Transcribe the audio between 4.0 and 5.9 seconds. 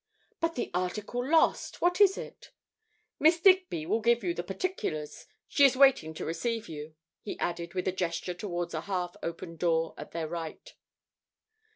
give you the particulars. She is